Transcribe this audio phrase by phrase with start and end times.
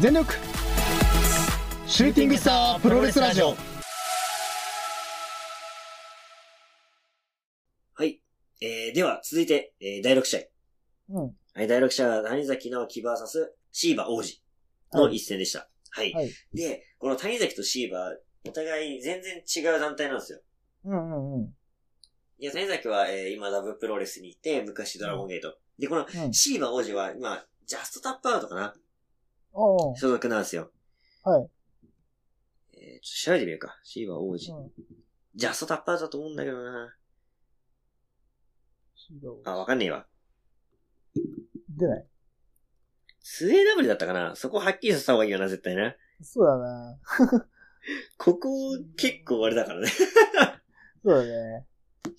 [0.00, 0.32] 全力
[1.86, 3.54] シューティングスタープロレスラジオ
[7.92, 8.18] はい。
[8.62, 10.40] えー、では、続いて、えー、第6試合。
[11.10, 11.32] うん。
[11.52, 13.26] はい、第6試合は、谷崎直樹 VS
[13.72, 14.42] シーバ王子
[14.94, 15.68] の一戦でした。
[15.90, 16.14] はい。
[16.14, 16.30] はい。
[16.54, 18.16] で、この谷崎とシーバ
[18.48, 20.40] お互い全然違う団体なんですよ。
[20.86, 21.54] うんうんうん。
[22.38, 25.58] いや、谷崎は、えー、今ダブプロレスにいて、昔ドラゴンゲート。
[25.78, 28.74] で、このうんシーバ王子は、今、ジャストタップアウトかな
[29.52, 30.70] 所属なんですよ。
[31.24, 31.50] はい。
[32.74, 33.78] えー、ちょっと調べてみるか。
[33.82, 34.50] シーバ王子。
[34.52, 34.70] うん
[35.34, 36.94] ジャストタップアウトだと思うんだけどな。
[39.44, 40.06] あ、わかんねえわ。
[41.68, 42.06] 出ない。
[43.22, 45.94] 2AW だったかなそこはっきりさせた方がいいよな、絶対な。
[46.22, 46.98] そうだな。
[48.18, 48.48] ここ、
[48.96, 49.88] 結構あれだからね。
[51.04, 51.66] そうだね。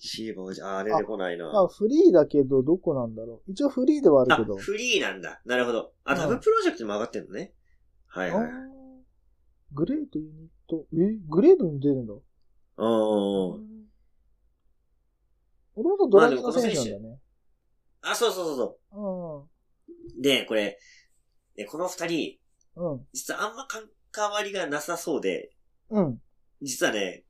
[0.04, 1.48] シーバー王子、あー、出てこないな。
[1.48, 3.52] あ、フリーだけど、どこなんだろう。
[3.52, 4.56] 一応フリーではあるあけど。
[4.56, 5.40] フリーなんだ。
[5.44, 5.92] なるほど。
[6.02, 7.54] あ、うんダブプロジェクトにも上がってんのね。
[8.08, 8.46] はいはい。
[9.72, 10.34] グレートユニッ
[10.68, 10.86] ト。
[10.92, 11.18] え？
[11.28, 12.14] グレートに出るんだ。
[12.78, 13.58] おー。
[13.58, 13.58] も
[15.76, 17.20] ともとドラギの選手なんだね。
[18.00, 19.48] あ、そうそうそうそ
[20.18, 20.20] う。
[20.20, 20.80] で、これ、
[21.54, 22.38] でこの二人、
[22.74, 23.06] うん。
[23.12, 23.68] 実はあんま
[24.10, 25.52] 関わりがなさそうで、
[25.90, 26.20] うん。
[26.60, 27.24] 実はね、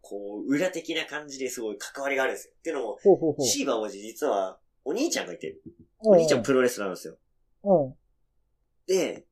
[0.00, 2.52] こう、裏的な感じですごい関わりがあるんですよ。
[2.56, 3.46] っていうのも、ほうほうほう。
[3.46, 5.62] シーバー王子実は、お兄ちゃんがいてる。
[6.00, 7.18] おお兄ちゃんプロレスラーなんですよ。
[7.64, 7.94] うん。
[8.86, 9.26] で、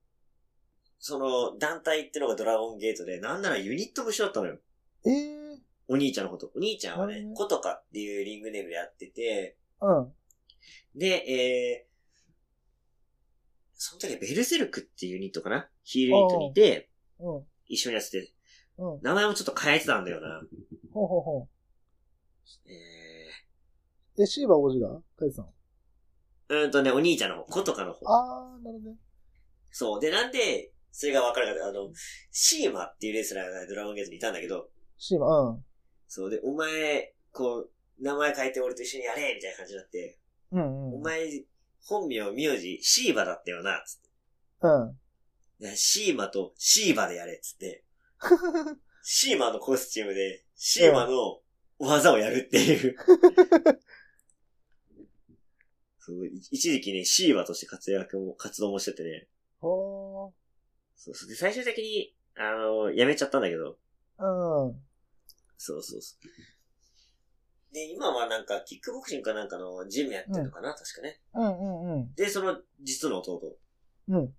[0.98, 4.58] その団体ってのがドラゴンゲートで、なんならユニットも一緒だったのよ。
[5.06, 6.50] ええお兄ちゃんのこと。
[6.56, 10.12] お兄ちゃんはねねコトカっていうリングネームでやってて、うん。
[10.96, 11.90] で、えー、
[13.74, 15.68] その時はベルセルクっていうユニットかな？
[15.84, 17.42] ヒールユニットにいて、うん。
[17.68, 18.32] 一緒にやってて、
[18.78, 19.00] うん。
[19.02, 20.42] 名前もちょっと変えてたんだよな。
[20.92, 21.48] ほうほうほ
[22.66, 22.70] え
[24.18, 24.22] う。
[24.22, 25.00] え、シーバー王子が？
[25.18, 28.06] 書いてたのー、うーんとね、お兄ちゃんの方、コトカの方。
[28.08, 28.96] あー、なるほどね。
[29.70, 30.00] そう。
[30.00, 31.90] で、なんで、それが分かるかって、あの、
[32.30, 35.64] シーマっていうレスラーがドラゴンゲートにいたんだけど、シーバー、うん。
[36.08, 37.70] そうで、お前、こう、
[38.00, 40.18] 名前変えて俺と一緒にやれみたいな感じになって、
[40.52, 40.94] うんうん。
[40.94, 41.44] お前、
[41.84, 44.08] 本名、名字、シーバだったよな、つって。
[44.62, 44.98] うん。
[45.58, 47.82] でシーマとシーバでやれ、つって。
[49.02, 51.40] シーマのコスチュームで、シーマの
[51.78, 52.96] 技をやるっていう。
[55.98, 59.28] そう、い一時期ね、シーバとして活躍も、活動もしててね。
[59.60, 60.32] ほ
[60.94, 61.28] そうそう。
[61.28, 63.76] で、最終的に、あの、辞めちゃったんだけど。
[64.18, 64.66] ー。
[64.66, 64.76] うん。
[65.58, 67.74] そうそうそう。
[67.74, 71.20] で、今はなんか、キックボクシングかなんかのジムやってるのかな、確かね。
[71.34, 72.14] うんうんうん。
[72.14, 73.58] で、その実の弟
[74.08, 74.34] うん。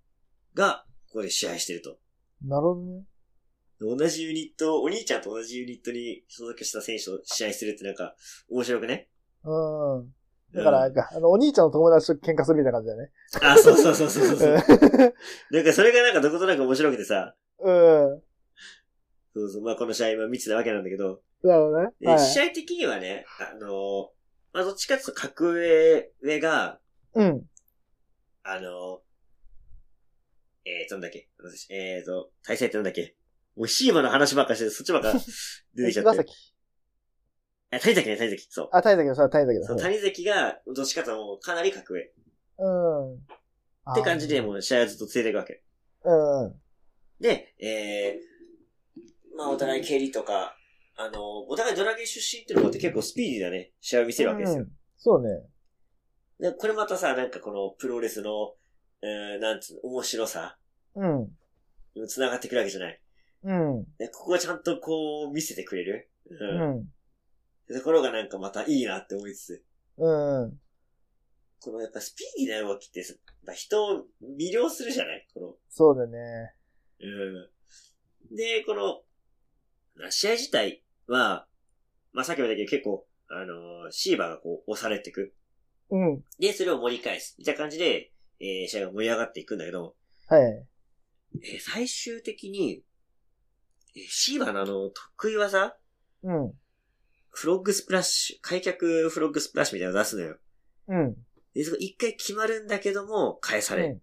[0.54, 1.98] が、ここで試合してると。
[2.42, 3.04] なるほどね。
[3.80, 8.14] 同じユニット、お兄ちゃんと同じユニットに所属した選手と試合するってなんか、
[8.50, 9.08] 面白くね？
[9.44, 9.50] う
[10.02, 10.14] ん。
[10.52, 13.10] だから、うんなんか、あの、お兄ちゃんの友達と喧嘩するみたいな感じだよね。
[13.42, 14.54] あ、そうそうそうそうそう。
[15.50, 18.22] なんかそれがなんかどことなく面白くてさ、うん。
[19.34, 21.90] そうそう、まあこの試合も見てたわけなんだけど、なるほどね。
[22.00, 22.18] ではい。
[22.18, 24.10] 試合的にはね、あの、
[24.52, 26.80] まあどっちかっていうと格上上が、
[27.14, 27.42] うん。
[28.42, 29.02] あの、
[30.64, 31.28] えーと、なんだっけ？
[31.38, 33.14] 私えーと、対戦ってなんだっけ？
[33.58, 35.12] もうシーマの話ばっかりして、そっちばっか
[35.74, 36.24] 出てきちゃって。
[37.70, 38.46] 谷崎ね、谷崎。
[38.48, 38.68] そう。
[38.72, 39.66] あ、谷崎の、それは谷崎だ。
[39.66, 42.02] そう、谷崎が、どっちかともうかなり格上。
[42.02, 42.10] っ
[42.58, 43.14] うん。
[43.92, 45.62] って感じで、もう試合をずっと続いていくわけ。
[46.04, 46.44] うん。
[46.44, 46.62] うん。
[47.20, 50.56] で、えー、まあお互い蹴りとか、
[50.96, 54.62] あの、お互いドラゲー出身っていうのもあって結構スピーディーなね、試合を見せるわけですよ。
[54.62, 55.42] うんそうね。
[56.40, 58.54] で、これまたさ、なんかこのプロレスの、
[59.00, 60.58] えー、なんつうの、面白さ
[60.96, 61.28] うん。
[62.08, 63.00] 繋がってくるわけじゃない。
[63.48, 63.84] うん。
[63.98, 66.10] で、ここはちゃんとこう見せてくれる？
[66.30, 66.80] ううん。
[66.80, 67.74] ん。
[67.74, 69.64] ところがなんかまたいいなって思いつつ、
[69.96, 70.08] う
[70.46, 70.60] ん。
[71.60, 73.14] このやっぱスピーディーな動きってさ、
[73.46, 75.26] や人を魅了するじゃない？
[75.32, 76.18] この、そうだね。
[77.00, 77.06] う
[78.32, 78.36] ん。
[78.36, 79.02] で、この、
[79.96, 81.46] まあ試合自体は、
[82.12, 85.34] まあ、さっきも言ったけど結構、あのーシーバーがこう押されていく。
[85.90, 86.24] うん。
[86.38, 87.36] で、それを盛り返す。
[87.38, 89.94] みたいな感じで、えー試合が盛り上がっていくんだけど、
[90.28, 90.42] はい。
[90.42, 92.87] えー最終的に、えー
[94.08, 95.76] シーバーのあの、得意技？
[96.22, 96.52] うん。
[97.30, 100.36] フロッグスプラッシュ、開脚フロッグスプラッシュみたいなの出すのよ。
[100.88, 101.16] うん。
[101.54, 104.00] で、そこ一回決まるんだけども、返される。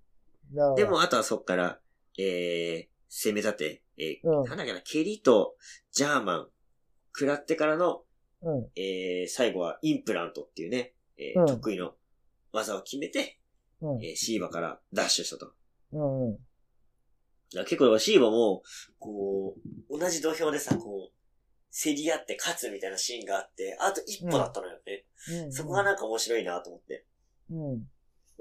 [0.54, 0.76] うん。
[0.76, 1.80] でも、あとはそっから、
[2.18, 5.56] えー、攻め立て、えーうんなんだっけな、蹴りと
[5.92, 6.48] ジャーマン、
[7.18, 8.04] 食らってからの、
[8.42, 8.68] うん。
[8.76, 11.94] えー、最後はインプラントっていうね、えーうん得意の
[12.52, 13.40] 技を決めて、
[13.82, 14.04] うん。
[14.04, 15.52] えーシーバからダッシュしたと。
[15.92, 16.30] うん。
[16.30, 16.38] うん。
[17.60, 18.64] ら結構シーバも、
[19.00, 19.56] こ
[19.90, 21.16] う、同じ土俵でさ、こう、
[21.78, 25.06] 競り合って勝つみたいなシーンがあって、あと一歩だったのよね。
[25.44, 25.52] うん。
[25.52, 27.06] そこがなんか面白いなと思って。
[27.52, 27.88] うん。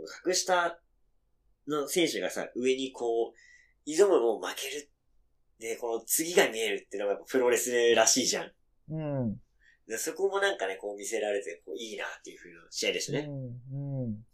[0.06, 0.78] 格下
[1.66, 4.90] の選手がさ、上にこう、挑むも負ける。
[5.58, 8.52] で、この次が見えるっていうのがやっぱプロレスらしいじゃん。
[8.90, 9.40] うん。
[9.86, 13.28] でそこもなんかね、こう見せられて、こういいなっていう風な試合でしたね。
[13.28, 14.04] うん。
[14.04, 14.24] うん。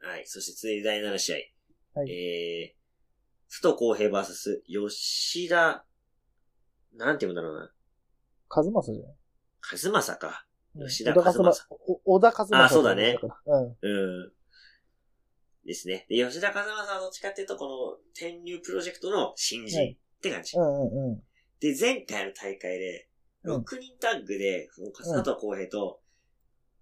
[0.00, 0.26] はい。
[0.26, 1.36] そして続いて第7試合。
[2.00, 2.83] はいえー、
[3.50, 5.84] 須藤公平 VS 吉田、
[6.96, 7.70] なんて言うんだろうな。
[8.48, 9.14] 和正じゃない？
[9.92, 10.46] 和正か。
[10.76, 12.64] うん吉田小和和正お小田和正。
[12.64, 13.16] あそうだね。
[13.46, 13.76] うん。
[13.80, 14.32] うん。
[15.64, 16.04] ですね。
[16.08, 20.56] で、吉田和正はどっちかっていうと、この、天竜プロジェクトの新人はいって感じ。
[20.56, 21.22] うんうんうん。
[21.60, 23.08] で、前回の大会で、
[23.44, 26.00] うん6人タッグで、その佐藤公平と、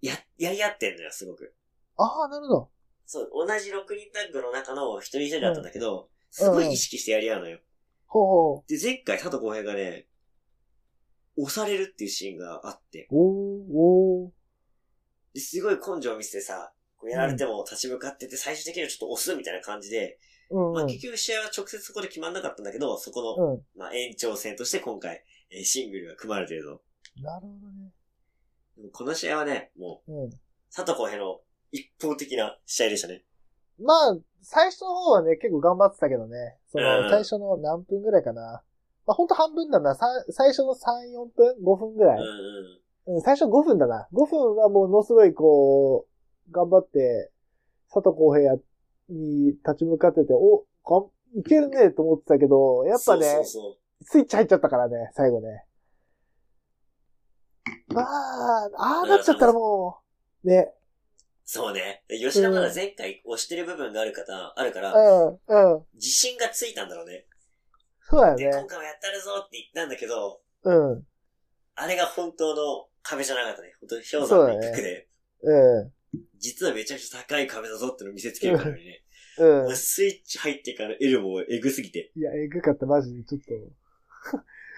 [0.01, 1.53] や、やり合ってんのよ、すごく。
[1.97, 2.69] ああ、なるほど。
[3.05, 7.59] そう、同じ6人タッグの中の一人一人だったんだけど、すごい意識してやり合うのよ。
[8.07, 10.07] ほうほで、前回佐藤公平がね、
[11.37, 13.15] 押されるっていうシーンがあって、う。
[13.15, 14.31] おー、おー。
[15.35, 20.17] ですごい根性を見せてさ、こうやられても立ち向かってて、最終的にはちょっと押すみたいな感じで、
[20.49, 20.73] うんうん。
[20.73, 23.61] まあ結局試合は直接そこで決まんなかったんだけど、そこの、うん。
[23.77, 26.79] まあ延長戦として今回、えーシングルが組まれてるの。
[27.21, 27.91] なるほどね。
[28.77, 30.29] でもこの試合はね、もう、うん。
[30.75, 31.41] 佐藤公平の
[31.71, 33.23] 一方的な試合でしたね。
[33.79, 36.57] まあ、最初の方はね、結構頑張ってたけどね。
[36.71, 38.61] そうんの、最初の何分ぐらいかな。
[39.05, 39.95] まあ、ほんと半分だな。
[39.95, 42.21] さ最初の3、4分 ?5 分ぐらい、う
[43.19, 44.07] ん最初5分だな。
[44.13, 46.05] 5分はものすごいこ
[46.49, 47.31] う、頑張って、
[47.93, 48.55] 佐藤浩平
[49.09, 54.03] に立ち向かってて、お、がんいけるねと思ってたけど、やっぱね、そうそうそう。
[54.05, 55.65] スイッチ入っちゃったからね、最後ね。
[57.87, 59.97] まあ、ああなっちゃったらも
[60.43, 60.73] う、ね、
[61.45, 62.03] そうね。
[62.07, 67.25] で吉田まだ前回押してる部分がある方、あるから、うん、うん、自信がついたんだろうね。
[68.01, 68.65] そうだよで、今ね。
[68.67, 71.03] 回もやったるぞって言ったんだけど、うん、
[71.75, 73.73] あれが本当の壁じゃなかったね。
[73.81, 75.07] 本当に氷山の一角で、
[75.41, 75.91] う
[76.37, 79.03] 実はめちゃくちゃ高い壁だぞってのを見せつけるからにね。
[79.39, 79.75] ん、うん。
[79.75, 82.11] スイッチ入ってからエルボーエグすぎて。
[82.15, 83.53] いや、えぐかった、マジで、ちょっと。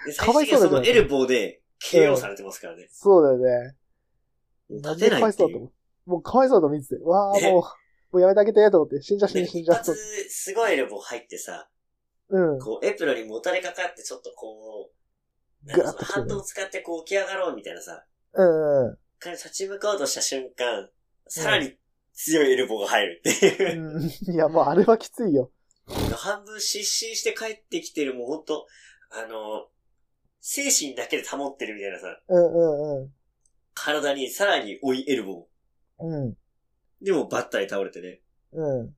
[0.05, 2.87] でかわいそうだそのエルボーで KO されてますからね。
[2.91, 3.75] そうだよね。
[4.69, 5.71] 立てないっていう。
[6.05, 7.03] もうかわいそうだと見てて。
[7.03, 9.01] わあ、ねもう、もうやめてあげて、と思って。
[9.01, 9.95] 死んじゃ死んでじゃ死んじゃ一発。
[10.29, 11.67] すごいエルボー入ってさ、
[12.29, 12.59] うん。
[12.59, 14.91] こうエプロンにもたれかかってちょっとこ
[15.63, 18.03] う、なんぐかそのハンドを使ってこう起き上がろうみたいなさ、
[18.33, 18.97] うんうん。
[19.19, 20.89] 彼立ち向かおうとした瞬間、
[21.27, 21.73] さらに
[22.13, 23.81] 強いエルボーが入るっていう。
[23.81, 24.03] うん。
[24.33, 25.51] いや、もうあれはきついよ。
[26.15, 28.67] 半分失神して帰ってきてる、もうほんと、
[29.11, 29.67] あの、
[30.41, 33.11] 精神だけで保ってるみたいなさ、うんうん
[33.77, 35.47] 体にさらに追いエルボ
[35.99, 36.37] うん。
[37.01, 38.21] でもバッタリ倒れてね。
[38.53, 38.95] うん。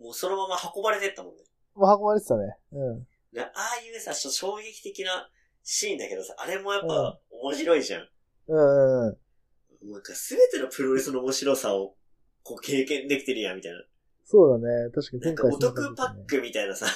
[0.00, 1.42] もうそのまま運ばれてったもんね。
[1.74, 2.56] もう運ばれてたね。
[2.72, 3.06] うん。
[3.32, 5.28] でああいうさ、衝撃的な
[5.62, 8.08] シーンだけどさ、あれもやっぱ面白いじゃん。
[8.48, 9.92] うんうんうん。
[9.92, 11.96] なんか全てのプロレスの面白さを、
[12.42, 13.78] こう経験できてるやん、みたいな。
[14.24, 14.90] そうだね。
[14.90, 16.86] 確かになんかお得パ感ックみたいなさ、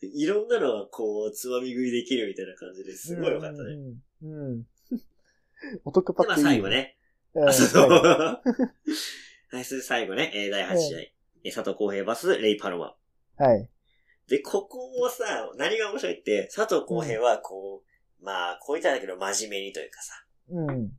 [0.00, 3.74] いろんなのがこう、つまみ食いできるみたいな感じですごい良かったね。
[3.74, 4.00] うん。
[4.22, 4.50] うん。
[4.52, 4.64] うん
[5.84, 6.68] お得パで、まあックいいよ最後。
[6.68, 6.96] ね。
[7.34, 7.48] うん。
[7.48, 7.90] あ、そうそう。
[9.50, 11.00] はい、それで最後ね、えー第8試合。
[11.00, 12.96] えー佐藤浩平バス、レイパロマ。
[13.36, 13.70] はい。
[14.28, 17.82] で、ここもさ、何が面白いって、佐藤浩平はこ
[18.20, 20.12] う、まあ、こう言ったんだけど真面目にというかさ、
[20.50, 20.92] うん。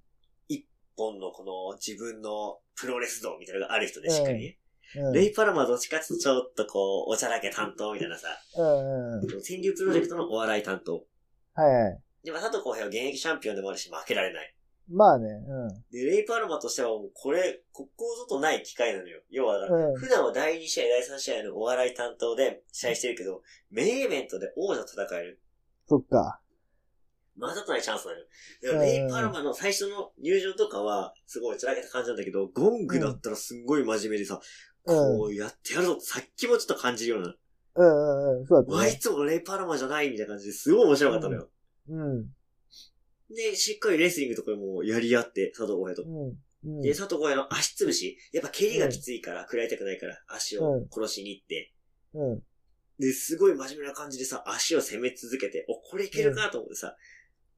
[0.99, 4.57] 本のこの自分のプロレス道みたいなのがある人でしっかりね。
[4.97, 5.13] うん。
[5.13, 9.41] レイパロマはどっちかっていうとちょっとこう、おちゃらけ担当みたいなさ、うんうん。
[9.41, 11.05] 天竜プロジェクトのお笑い担当。
[11.53, 12.01] はいはい。
[12.23, 14.55] で、まあ、佐藤浩平は現役チャンピオンでもあるし負けられない。
[14.91, 15.67] まあね、うん。
[15.91, 19.21] で、レイパルマとしてはもうこれ、ここぞとない機会なのよ。
[19.29, 25.41] 要は、うん普段は第2試合、第3試合のお笑い担当で試合してるけど、メインイベントで王者と戦える。
[25.87, 26.41] そっか。
[27.37, 28.25] まざとないチャンスなのよ。
[28.63, 34.41] だからうんレイパルマの最初の入場とかは、すごいつらけた感じなんだけど、ゴングだったらすんごい真面目でさ、
[34.85, 35.19] うん。
[35.19, 37.35] こうやってやるぞってさっきもちょっと感じるような、
[37.75, 38.47] うんうんうん。
[38.47, 38.93] そうだわ、ったね。
[38.95, 41.43] いつもレイパルマじゃないみたいな感じですごい面白かったのよ。
[41.43, 41.49] うん。
[43.29, 46.03] で、しっかりレスリングとかもやり合って、佐藤浩平と。
[46.03, 46.37] うん。
[46.65, 46.81] うん。
[46.81, 51.73] で、佐藤浩平の足つぶし、やっぱ蹴りがきついから、食らいたくないから、足を殺しに行って、
[52.13, 52.43] うん。
[52.99, 56.95] で、すごい真面目な感じでさ、足を攻め続けて、お、これいけるかなと思ってさ、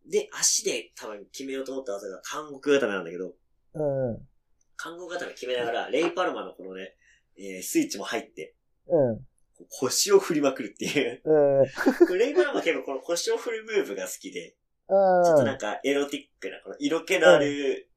[0.09, 3.33] で、足で多分決めようと思った技が韓国固めなんだけど、
[3.73, 4.27] うん。
[4.75, 6.95] 韓国固め決めながら、レイパルマのこのね、
[7.37, 8.55] えースイッチも入って、
[8.87, 9.25] うん。
[9.61, 11.21] こう腰を振りまくるっていう。
[11.25, 12.17] うん。
[12.17, 14.55] レイパルマ結構この腰を振るムーブが好きで、
[14.87, 17.89] あちょっとなんかエロティックな、この色気のある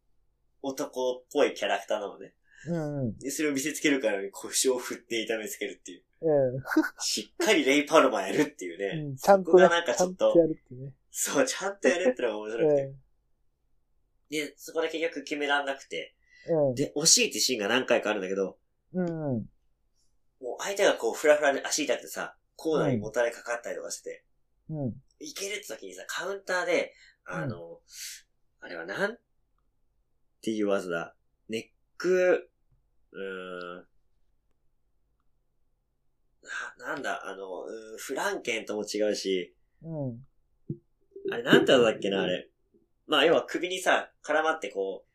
[0.63, 2.35] 男っぽいキャラクターなのね。
[2.67, 2.79] う
[3.09, 3.19] ん。
[3.19, 6.03] で、それを見せつけるからに腰を振って痛めつけるっていう。
[6.23, 6.63] う
[6.99, 9.13] しっかりレイパルマやるっていうね。
[9.13, 9.17] ん。
[9.17, 10.93] ちゃんとこがなんかちょっとちゃんとやるってね。
[11.11, 12.83] そう、ちゃんとやるってのが面白くて。
[12.83, 12.97] う
[14.31, 16.15] で、そこで結局決めらんなくて。
[16.51, 16.69] ん。
[16.69, 16.75] うん。
[16.75, 18.57] で、惜しいってシーンが何回かあるんだけど、
[18.95, 19.47] うん。
[20.45, 24.25] もう相手がこう、フラフラで足痛くてさ、コーナーにもたれかかったりとかしてて、
[24.69, 24.95] うん。
[25.19, 26.93] いけるって時にさ、カウンターで、
[27.25, 27.81] あの、
[28.61, 29.17] あれはなん
[30.43, 31.17] ていう技だ。
[31.49, 31.63] ネッ
[31.97, 32.51] ク、
[33.13, 33.87] うーん、
[36.79, 37.65] な、なんだ、あの、
[37.97, 40.27] フランケンとも違うし、うん。
[41.33, 42.51] あれなんて技だっけな、あれ。
[43.07, 45.11] まあ、要は首にさ、絡まってこう、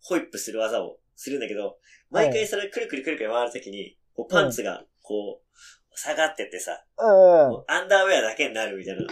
[0.00, 1.78] ホイップする技をするんだけど、
[2.10, 7.50] 毎回それくるくるくるくる回るときに、こうパンツが、こう、下がってってさ、うん。
[7.50, 9.02] こうアンダーウェアだけになるみたいな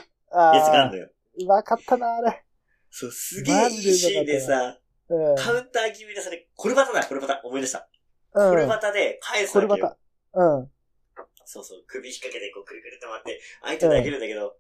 [0.55, 1.09] やつがあるの、よ。
[1.39, 2.45] うまかったな、あれ。
[2.91, 4.79] そう、すげえいいシーンでさ、
[5.09, 5.37] うん。
[5.37, 7.41] カウンター気味でそれ、コルバタだ、コルバタ。
[7.45, 7.89] 思い出した。
[8.33, 9.69] うんコルバタで返すわけよ。
[9.69, 9.99] これまた。
[10.35, 10.71] うん。
[11.45, 14.57] そうそう、首引っ掛けてこうくるくると回って、相手投げるんだけど、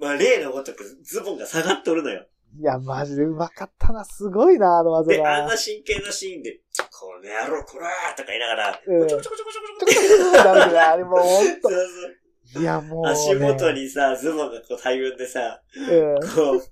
[0.00, 2.26] まあ例のごとくズボンが下がっておるのよ。
[2.58, 4.04] いや、マジでうまかったな。
[4.04, 5.50] すごいな、あの技で、あんは。
[5.50, 6.60] な真剣なシーンで、
[6.90, 11.70] この野郎、こらーとか言いながら、うんちょこちょこちょこちょこちょこちょこちょこなるねあれもうほんと。
[12.58, 13.10] いや、もう、ね。
[13.10, 16.14] 足元にさ、ズボンがこう大群でさ、うん。
[16.34, 16.62] こう、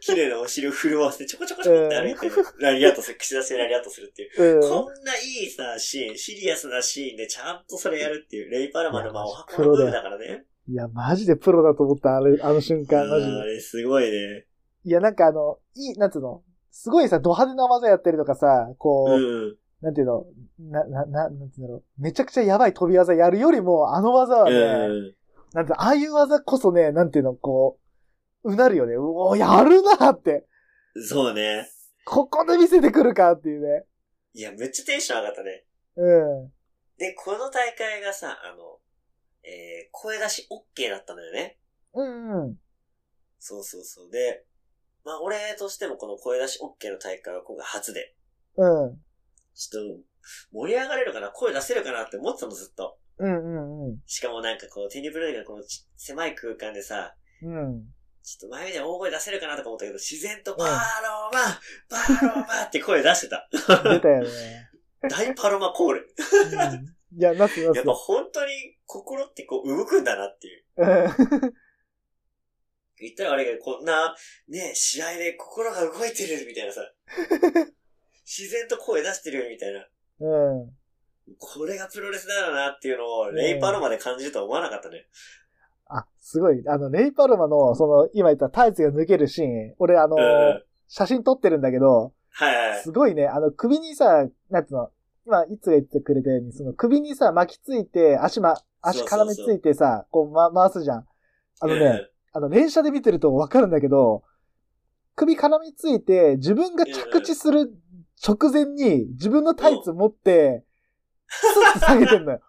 [0.00, 4.56] 綺麗なお尻を震わせて、ちょこちょこちょこって歩いて、ラリアットする、口出しでラリアットするっていう。
[4.56, 4.60] うん。
[4.62, 10.44] こんないいさ、シーン、シリアスなシーンでちゃんとそれやるっていう、レイパルマの魔を運ぶだからね。
[10.68, 13.32] いや、マジでプロだと思った、あれ、あの瞬間、マジで。
[13.32, 14.47] あれ、すごいね。
[14.84, 16.42] いや、なんかあの、いい、なんつうの？
[16.70, 19.56] すごいさ、ド派手な技やったりとかさ、こう、うん。
[19.80, 20.26] なんていうの？
[20.58, 21.84] な、な、な、なんつうんだろう？
[22.02, 25.14] めちゃくちゃやばい飛び技やるよりも、あの技はね、うん。
[25.52, 27.78] なんて、ああいう技こそね、なんていうの、こ
[28.44, 28.94] う、うなるよね。
[28.94, 30.46] うお、やるなって。
[31.08, 31.68] そうね。
[32.04, 33.84] ここで見せてくるかっていうね。
[34.34, 35.64] いや、めっちゃテンション上がったね。
[35.96, 36.52] うん。
[36.98, 38.78] で、この大会がさ、あの、
[39.42, 41.58] えー、声出し OK だったんだよね。
[41.94, 42.56] うんうん。
[43.38, 44.10] そうそうそう。
[44.10, 44.44] で、
[45.04, 48.14] まあ、俺としてもこの声出し OK の大会は今回初で、
[48.56, 48.98] うん。
[49.54, 50.02] ちょっと、
[50.52, 51.30] 盛り上がれるかな？
[51.30, 52.98] 声出せるかなって思ってたの、ずっと。
[53.18, 53.98] うんうんうん。
[54.06, 57.84] しかもなんかこう、天プロがこのち狭い空間でさ、うん。
[58.22, 63.48] ちょっと前で大声出せるかなとか思ったけど、自然とパーローマー、パーローマーって声出してた。
[63.50, 64.28] 出たよね。
[65.08, 66.14] 大パロマコール。
[66.52, 68.52] うんいや、なすなすやっぱ本当に
[68.84, 71.54] 心ってこう動くんだなっていう。
[73.00, 74.14] うん言ったらあれがこんな、
[74.48, 76.80] ね、試合で心が動いてるみたいなさ、
[78.26, 79.86] 自然と声出してるみたいな。
[80.20, 80.70] うん。
[81.38, 85.06] これがプロレスだよなっていうのを、レイパロマで感じるとは思わなかったね。
[85.86, 86.62] あ、すごい。
[86.66, 90.64] あの、レイパルマの、その、今言ったタイツが抜けるシーン、俺あの、うん。
[90.88, 92.82] 写真撮ってるんだけど、はいはい。
[92.82, 94.90] すごいね、あの、首にさ、なんつうの、
[95.26, 101.06] 今、いつが言ってくれたように、その、首にさ、巻きついて、足ま、足絡めついてさ、こう、ま、回すじゃん。
[101.60, 104.22] あのね、あの、連射で見てるとわかるんだけど、
[105.16, 107.72] 首絡みついて、自分が着地する
[108.24, 110.64] 直前に、自分のタイツ持って、
[111.26, 111.44] ス
[111.76, 112.40] ッと下げてんのよ。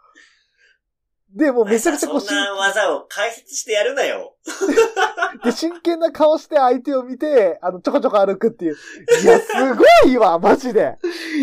[1.36, 1.70] で、もううん。
[1.70, 4.36] めちゃくちゃこう、そんな技を解説してやるなよ。
[5.44, 8.76] で、真剣な顔して相手を見て、あの、ちょこちょこ歩くっていう。
[9.24, 9.48] いや、す
[10.04, 10.98] ごいわ、マジで。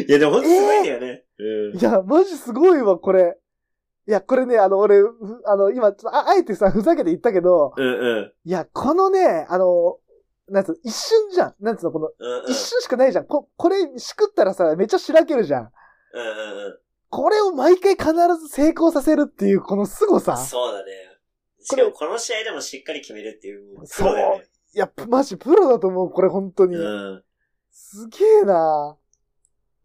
[0.09, 1.25] いや、でもほんとすごいんだよね。
[1.39, 1.83] うんい。
[1.83, 3.39] や、マジすごいわ、これ。
[4.09, 8.33] いや、これね、あの、俺、ふあの、今、あ、あえてさ、ふざけて言ったけど、うんうん。
[8.45, 9.99] いや、このね、あの、
[10.49, 11.55] なんつうの、一瞬じゃん。
[11.59, 12.51] なんつうの、この、うんうん。
[12.51, 13.27] 一瞬しかないじゃん。
[13.27, 15.63] こ、これ、しくったらさ、めっちゃしらけるじゃん。
[15.63, 15.69] うん
[16.21, 16.79] うんうん。
[17.09, 20.37] これを毎回必ず成功させるっていう、この凄さ。
[20.37, 20.93] そうだね。
[21.61, 24.45] しこれかもこの試合でもしっかり決めるっていう、プロだよね。
[24.73, 26.77] いや、マジプロだと思う、これ本当に。
[26.77, 27.25] うん。
[27.73, 28.97] すげえな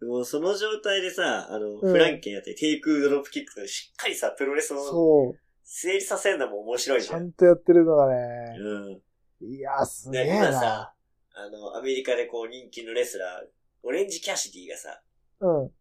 [0.02, 5.40] もうその状態でさ、あの、んフランケンやって、テイクドロップキックとしっかりさ、プロレスのそう。
[5.64, 7.20] 成立させるのも面白いじゃん。
[7.20, 8.56] ちゃんとやってるのがね。
[8.60, 9.48] うん。
[9.48, 10.94] いや、すげでえな今さ、
[11.34, 13.48] あの、アメリカでこう人気のレスラー、
[13.84, 15.02] オレンジキャシディがさ、
[15.40, 15.72] うん。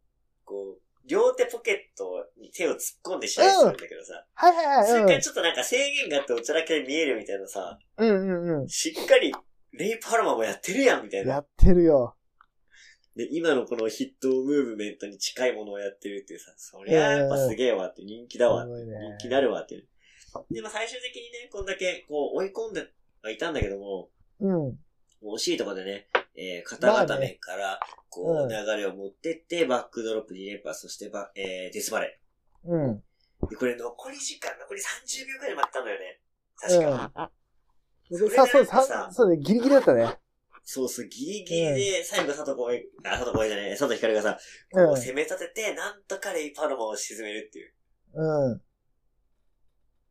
[0.44, 5.08] こう、両手ポケットに手を突っ込んで試合するんだけどさ、はいはいそれはい。
[5.08, 8.68] からちょっとなんか制限があっておちゃらけで見えるみたいなさ、うんうんうん。
[8.68, 9.34] しっかり、
[9.72, 11.32] レイパルマもやってるやんみたいな。
[11.34, 12.14] やってるよ。
[13.17, 19.85] で、今のこのヒットムーブメントに近いものをやってるっていうさ、そりゃやっぱすげえわって、人気だわって、人気になるわって。
[20.50, 22.87] で、まあ最終的にね、こんだけこう追い込んで
[23.23, 24.09] はいたんだけども、
[24.40, 24.50] うん。
[24.50, 32.19] もう惜しいところでね、えー、肩固めから、こう、うん流れを持ってって、バックドロップ2連発、そしてバ、えー、デスバレ
[32.64, 32.90] うん。
[33.43, 33.50] ー。
[33.50, 36.21] で、これ残り時間、残り30秒くらいで待ったんだよね。
[36.57, 37.31] 確か。
[38.11, 38.19] うん。
[38.19, 40.19] それさ、そう、そうね、ギリギリだったね。
[40.62, 44.38] そうそう、ギリギリで、最後佐藤浩平、あ、佐藤浩平じゃない、佐藤光がさ、
[44.73, 47.73] うんこう攻め立てて、なんとかレイパルマを沈めるっていう。
[48.14, 48.62] うん。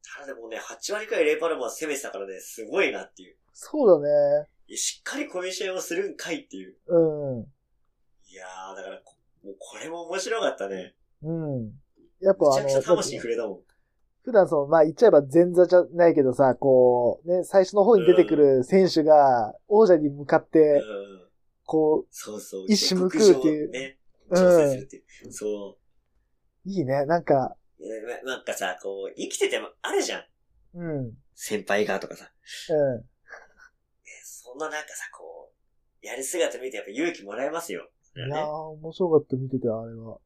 [0.02, 3.38] ただでもね、8割くらいレイパルマを攻めてたからね、すごいなっていう。
[3.54, 4.10] そうだ
[4.42, 4.48] ね。
[4.76, 6.76] しっかりこういう試合をするんかいっていう。
[6.88, 7.48] うん。
[8.28, 10.96] いやー、だからこ、もうこれも面白かったね。
[11.24, 11.72] うん。
[12.22, 13.60] やっぱあの、めちゃくちゃ魂触れたもん。
[14.24, 20.82] 普段その、まあ言っちゃえば前座じゃないけどさ、こう、ね、最初の方に出てくる選手が王者に向かっうんて、。
[21.66, 22.66] こそうそう。
[22.68, 23.98] 一矢報うっていうね。
[24.30, 25.32] う、挑戦すうるっていう。
[25.32, 25.78] そ
[26.66, 27.06] ん、いいね。
[27.06, 27.56] なんか、
[28.26, 30.24] ななんかさ、こう、生きててもあるじゃん。
[30.76, 31.14] うん、うん。
[31.36, 32.32] 先輩がとかさ。
[34.24, 35.52] そんななんかさ、こ
[36.02, 37.90] う、やる姿見てやっぱ勇気もらえますよ。
[38.02, 40.18] そいやー、面白かった、見てて、あれは。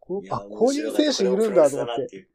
[0.00, 2.28] こあ、こういう選手いるんだと思って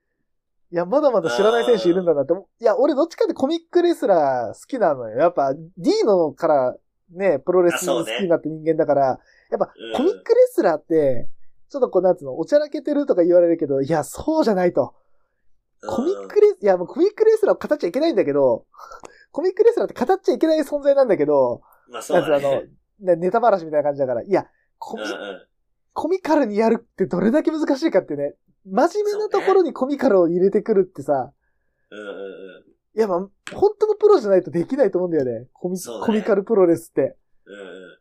[0.73, 2.33] いや、まだまだ知らない選手いるんだなって。
[2.33, 5.19] いや、俺どっちかってコミックレスラー好きなのよ。
[5.19, 6.75] やっぱ D のから
[7.11, 9.05] ね、プロレス好きになった人間だから、
[9.51, 11.29] やっぱうんコミックレスラーって、
[11.69, 14.95] ちょっとこうなんつうの、おちゃらけてるとか言われるけど、いや、そうじゃないと。
[15.87, 18.65] コミックレス、いや、もうコミックレスラーを語っちゃいけないんだけど、
[19.31, 22.69] コミックレスラーって語っちゃいけない存在なんだけど、まあそうだなんつうの、あね。
[22.99, 24.47] の、ねネタばらしみたいな感じだから、いや、
[24.79, 25.47] コミうんうん。
[25.93, 28.33] コミカルにやるってどれだけ難しいかってね、
[28.65, 31.31] 真面目なところにコミカルを入れてくるってさ、
[31.91, 32.97] うんうんうん。
[32.97, 33.19] いや、まあ、
[33.55, 35.47] 本当のプロじゃないとできないと思うんだよね。
[35.53, 37.17] コミ、ねコミカルプロレスって。
[37.45, 37.97] うんうん。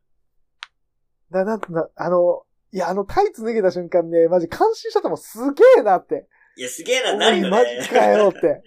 [1.33, 2.43] だ、なんな、あの、
[2.73, 6.27] いや、あのタイツ脱げた瞬間ね、マジ感心しちゃったもん、すげえなって。
[6.57, 7.51] いや、すげえな、なるよね。
[7.51, 8.63] マジかよって。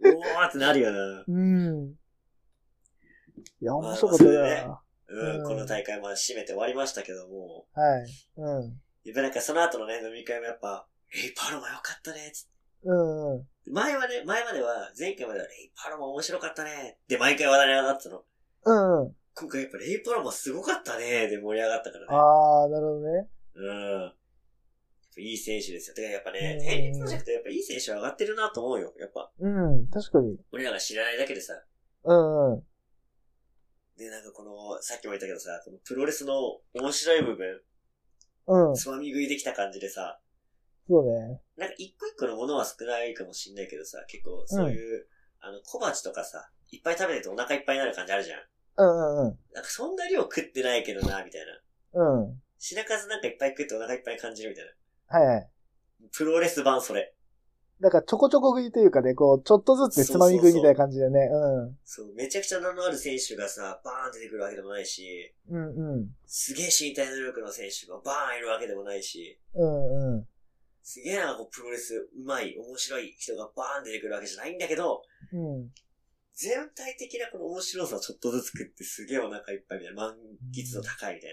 [0.00, 1.24] うわーってなるよな。
[1.26, 1.94] うん。
[3.60, 4.82] いや、まあ面白かったまあねな。
[5.08, 8.06] うん、うんこの大会まあ締めて終わりましたけども、はい。
[8.36, 8.80] うん。
[9.04, 12.50] やっぱなんかその後のね、飲み会もやっぱ、レイパロマ良かったね、つって
[12.84, 13.48] うんうん。
[13.72, 18.24] 前はね、前までは、前回まではレイパロマ面白かったね、で毎回話題に上がってたの。
[18.64, 19.16] うんうん。
[19.34, 22.06] 今回やっぱレイパロマすごかったね、で盛り上がったからね。
[22.10, 23.28] あー、なるほどね。
[23.54, 24.12] うん。
[25.18, 25.94] いい選手ですよ。
[25.94, 28.94] てかやっぱねう、ん天理プロジェクトやっぱいい選手上がってるなと思うよ。
[28.98, 30.36] やっぱ、うん、確かに。
[30.52, 31.54] 俺らが知らないだけでさ。
[32.04, 32.62] うんうん。
[33.98, 37.60] で、なんかこの、さっきも言ったけどさ、このプロレスの面白い部分、
[38.46, 38.74] うん。
[38.74, 40.18] つまみ食いできた感じでさ、
[40.90, 41.40] そうね。
[41.56, 45.06] なんか一個一個のものは少ないかもしんないけどさ、結構そういう、
[45.40, 48.40] あの、小鉢とかさ、いっぱい食べててお腹いっぱいになる感じあるじゃん。
[48.78, 51.42] うんうんなんかそんな量食ってないけどな、みたい
[51.94, 52.00] な。
[52.00, 52.22] うん。
[52.24, 52.42] うん。
[52.58, 54.64] 品数なんかいっぱい食ってお腹いっぱい感じるみたい
[55.06, 55.50] はいはい。
[56.02, 56.08] な。
[56.12, 57.14] プロレス版それ。
[57.80, 61.30] だからちょこちょこ食いというかね、こう、ちょっとずつでつまみ食いみたいな感じでね。
[61.84, 65.56] そう、めちゃくちゃ名のある選手がさ、バーン出てくるわけでもないし、うん。
[65.56, 66.08] うんうん。
[66.26, 69.99] すげえ身体能力の選手がバーンいるわけでもないし、うんうん。
[70.90, 75.70] すげえな、こうプロレス上手い、面白い人がバーン出てくるわけじゃないんだけど、うん。
[76.34, 80.16] 全体的なこの面白さをちょっとずつ食ってすげえお腹いっぱいみたいな、満
[80.52, 81.30] 喫度高いみたい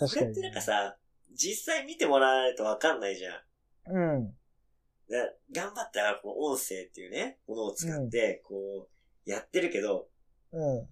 [0.00, 0.08] な。
[0.08, 0.96] これってなんかさ、
[1.32, 3.30] 実際見てもらわないとわかんないじゃ
[3.92, 3.96] ん。
[3.96, 4.34] うん。
[5.08, 8.88] だ頑張ってこの音声っていうね、ものを使って、こ
[9.26, 10.08] う、やってるけど、
[10.50, 10.88] うん。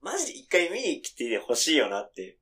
[0.00, 2.38] マジで一回見に来てほしいよなって、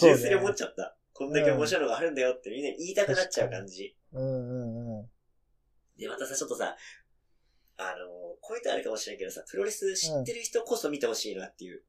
[0.00, 0.96] 純粋に思っちゃった。
[1.12, 3.96] こんだけ面白いのがあるんだよってみんな言いたくなっちゃう感じ。
[4.12, 5.06] うんうんうん。
[5.98, 6.76] で、またさ、ちょっとさ、
[7.76, 11.82] あの、こういうとあるかもしれんけどさ、プロレス知ってる人こそ見てほしいなっていう。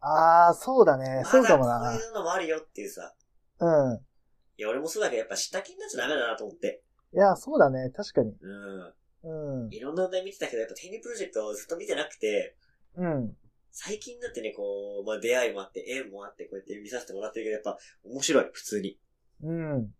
[0.00, 1.22] あー、そうだね。
[1.26, 2.00] そうかもなこう。
[2.00, 3.14] いうのもあるよっていうさ。
[3.58, 4.00] うん。
[4.56, 6.82] いや、俺もそうだけど、やっぱ知った気になっちゃダメだなと思って。
[7.12, 7.90] いや、そうだね。
[7.90, 8.34] 確かに。
[8.40, 9.64] うん。
[9.64, 9.74] うん。
[9.74, 12.56] いろんな話題見てたけど、やっぱテニプロジェクトをずっと見てなくて、
[12.96, 13.36] うん。
[13.72, 18.98] 最近になってね、こう、まあ出会いもあって、縁もあって、こうやって見させてもらってるけど、やっぱ面白い、普通に。
[19.42, 19.94] うん。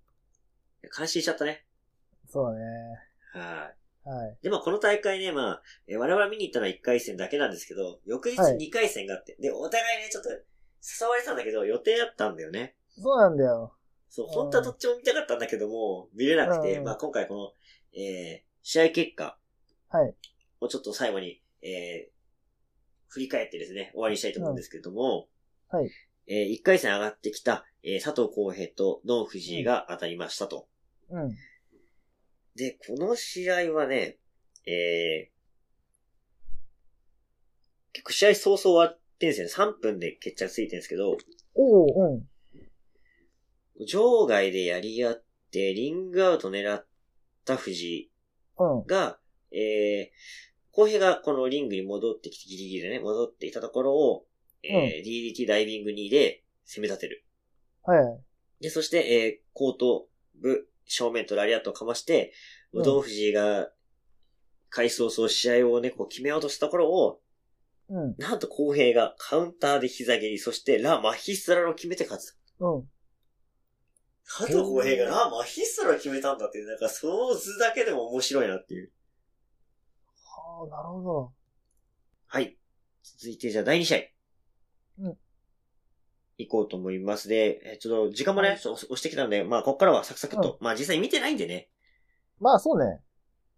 [0.91, 1.65] 感心しちゃったね。
[2.29, 2.65] そうだね。
[3.33, 3.71] は
[4.05, 4.09] い。
[4.09, 4.39] はい。
[4.43, 10.37] で、まあこの大会ね、まあ、えー我々見に行ったのは1回戦だけなんですけど、翌日はい2回戦があって、で、お互いね、ちょっと誘
[11.09, 12.77] われてたんだけど、予定あったんだよね。
[12.89, 13.75] そうなんだよ。
[14.09, 17.53] そう、うん本当はどっちも見たかったんだけども、見れなくて、うんまあ今回この、
[18.01, 19.39] えー、試合結果
[19.91, 20.15] はい。
[20.61, 22.20] をちょっと最後に、えー、
[23.11, 25.91] 振り返ってですね、終わりにしたいと思うんですけれども、うんはい。
[26.27, 30.67] えー、1回戦上がってきた、えー、佐藤浩平とドン藤井が当たりましたと。
[31.11, 31.31] うん。
[32.57, 34.19] で、この試合はね、
[34.67, 35.41] えー、
[37.93, 39.73] 結構試合早々終わってんですよね。
[39.75, 41.17] 3分で決着ついてるんですけど、
[41.55, 43.87] おう、うん。
[43.87, 46.87] 場外でやり合って、リングアウト狙っ
[47.45, 48.11] た藤井
[48.59, 48.87] うん。
[48.87, 49.19] が、
[49.53, 54.27] えー、浩平がこのリングに戻ってきて、ギリギリでね、戻っていたところを、
[54.63, 57.25] えー DDT ダイビング2で攻め立てる。
[57.83, 58.63] はい。
[58.63, 60.09] で、そして、えー、後頭
[60.41, 62.33] 部、正面とラリアットをかまして、
[62.73, 63.71] うんうどん藤井が、
[64.69, 67.21] 回想早々試合をね、こう決めようとしたところを、
[67.89, 68.15] うん。
[68.19, 72.39] なんと公平がカウンターで膝蹴り、そしてラ・マヒスラを決めて勝つ。
[72.61, 72.89] うん。
[74.25, 78.93] 佐藤公平がラ・マヒスラを決めたんだってなんかその図だけでも面白いなっていう。
[80.61, 81.33] はあ、なるほど。
[82.27, 82.57] はい。
[83.03, 83.99] 続いてじゃあ第2試合。
[85.05, 85.17] うん。
[86.39, 91.69] 行こうと思いますで、えーちょっと時間もね、はい押してきたので、まあここからはサクサクっと、まあ実際見てないんでね、
[92.41, 93.01] まあそうね。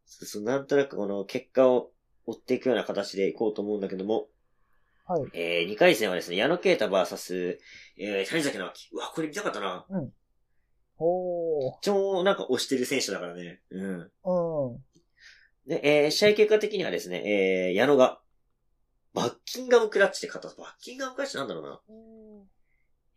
[0.05, 1.91] そうそう、なんとなくこの結果を
[2.27, 4.29] 追っていくような形でいこうと思うんだけども、
[5.07, 5.23] はい。
[5.35, 7.59] えー、2回戦はですね、矢野啓太 VS、
[7.99, 8.89] えー、谷崎直樹。
[8.93, 9.85] うわ、これ見たかったな。
[10.99, 11.75] おー。
[11.83, 13.61] 超なんか押してる選手だからね。
[13.71, 13.91] うん。
[13.91, 14.85] うん。
[15.67, 18.21] で、えー、試合結果的にはですね、えー、矢野が、
[19.15, 20.61] バッキンガムクラッチで勝った。
[20.61, 21.81] バッキンガムクラッチなんだろうな。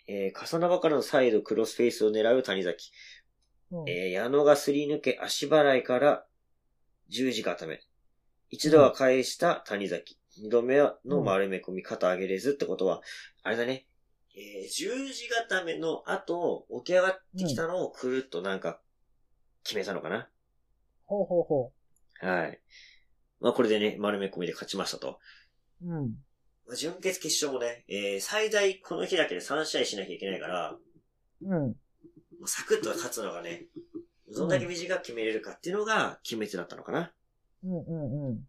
[0.07, 2.91] えー、重なばからのサイドクロスフェイスを狙う谷崎。
[3.71, 6.25] うんえー、矢野がすり抜け足払いから
[7.09, 7.81] 十字固め。
[8.49, 10.19] 一度は返した谷崎。
[10.37, 13.01] 二度目の丸め込み肩上げれずってことは、
[13.41, 13.87] あれだね。
[14.35, 18.81] えー、十字固めの後、起き上がってきたのをくるっとなんか、
[19.63, 20.29] 決めたのかな。
[21.05, 21.71] ほうほうほ
[22.21, 22.59] はい。
[23.39, 25.19] まあこれでね、丸め込みで勝ちましたと。
[25.83, 25.89] う。
[25.89, 26.15] うん。
[26.67, 30.77] まあ準決決勝もね、えー、最大この日だけで3試合しなきゃいけないから、
[31.41, 31.49] うん。
[31.49, 31.75] も
[32.41, 33.65] うサクッと勝つのがね、
[34.35, 37.11] どんだけ短く決めれるかっていうのが決め手だったのかな。
[37.63, 38.39] うんうんうん。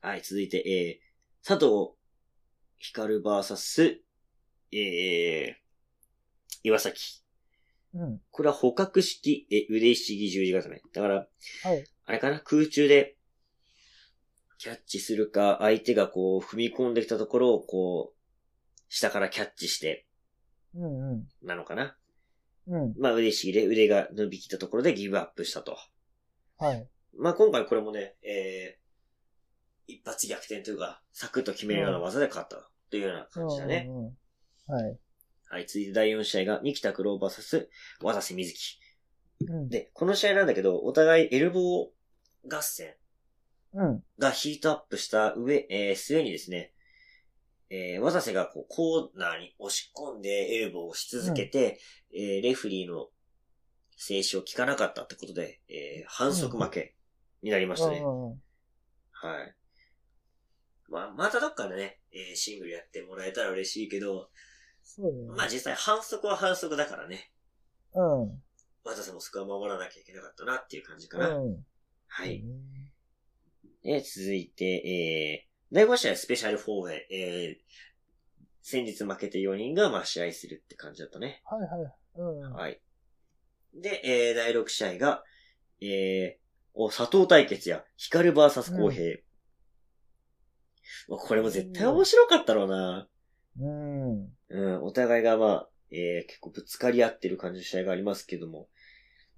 [0.00, 1.94] はい、続いて、えー、佐藤
[2.78, 4.00] 光バーサス、
[4.72, 5.54] えー、
[6.62, 7.22] 岩崎。
[7.94, 8.20] うん。
[8.30, 10.82] これは捕獲式、え、腕ひしぎ十字固め。
[10.92, 11.84] だから、はい。
[12.04, 12.40] あれかな？
[12.40, 13.16] 空中で、
[14.58, 20.06] キャッチするか、相手がこう、踏み込んできたところを、こう、下からキャッチして、
[20.74, 21.28] うんうん。
[21.42, 21.96] なのかな？
[22.66, 22.94] うん。
[22.98, 25.78] まあ、腕ひしぎで腕が伸びきったところでギブアップしたと。
[26.58, 26.88] はい。
[27.16, 33.86] まあ、今回これもね、えー、一発逆転というか、サクッと決めるような技で勝ったというような感じだね。
[33.88, 34.14] うんうんうん。
[34.72, 34.98] はい。
[35.50, 37.68] はい、続いて第4試合が、三木拓郎 VS
[38.02, 38.78] 渡瀬瑞希。
[39.48, 39.68] うん。
[39.68, 41.88] で、この試合なんだけど、お互いエルボー
[42.48, 42.94] 合戦
[43.74, 44.04] うん。
[44.18, 46.72] がヒートアップした上、えー、末にですね、
[47.70, 51.78] えー、渡瀬がこうコーナーに押し込んでエルボーをし続けて、
[52.14, 53.08] えー、レフリーの
[53.96, 56.94] 静止を聞かなかったってことで、えー、反則負け
[57.42, 57.98] になりましたね。
[57.98, 58.42] うんうん
[59.20, 59.54] はい。
[60.88, 64.30] まあ、またどっかでね、えー、シングルやってもらえたら嬉しいけど、
[64.88, 65.28] そうね。
[65.28, 67.30] まあ実際反則は反則だからね。
[67.94, 68.42] うん。
[68.84, 71.36] 渡瀬もそこは守らなきゃいけなかったなっていう感じかな。
[71.36, 71.64] うん。
[72.06, 72.42] はい。
[73.84, 81.42] で、続いて、えー、第5試合スペシャル4で、えー、先日負けて4人が、まあ、試合するって感じだったね。
[81.44, 81.92] はいはい。
[82.16, 82.52] うん。
[82.54, 82.80] はい。
[83.74, 85.22] で、えー、第6試合が、
[85.82, 89.18] えー、お、佐藤対決や、光バーサス公平。
[91.08, 93.06] まあこれも絶対面白かったろうな。
[93.60, 94.37] うん。
[94.50, 98.68] うん、お互いがまあ、えー、結構ぶつかり合ってる感じの試合がありますけども、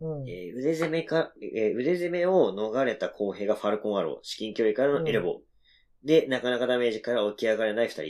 [0.01, 0.29] うん。
[0.29, 6.07] えー腕攻めか、えー腕攻めを逃れた公平がファルコンアロー、至近距離からのエルボー。
[6.07, 8.03] で、なかなかダメージから起き上がれない二人。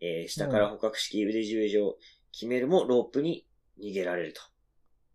[0.00, 1.96] えー下から捕獲式腕十字を
[2.32, 3.46] 決めるもロープに
[3.80, 4.42] 逃げられると。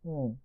[0.06, 0.40] うん。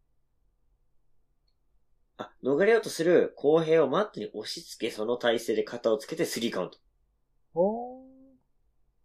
[2.18, 6.78] あ、逃れようとする公平をマットに押し付け、その体勢で肩をつけてスリーカウント。
[7.54, 7.87] おー。